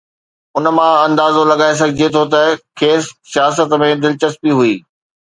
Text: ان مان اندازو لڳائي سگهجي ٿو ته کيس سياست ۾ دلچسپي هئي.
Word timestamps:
ان 0.55 0.65
مان 0.77 0.91
اندازو 1.07 1.41
لڳائي 1.51 1.73
سگهجي 1.81 2.07
ٿو 2.15 2.23
ته 2.33 2.41
کيس 2.79 3.03
سياست 3.31 3.69
۾ 3.81 3.87
دلچسپي 4.03 4.51
هئي. 4.59 4.73